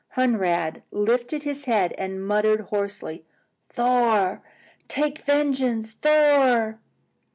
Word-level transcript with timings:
Hunrad 0.15 0.81
lifted 0.89 1.43
his 1.43 1.65
head 1.65 1.93
and 1.95 2.25
muttered 2.25 2.61
hoarsely, 2.71 3.23
"Thor! 3.69 4.41
take 4.87 5.19
vengeance! 5.19 5.91
Thor!" 5.91 6.79